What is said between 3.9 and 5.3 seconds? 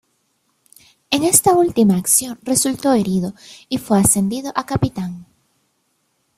ascendido a capitán.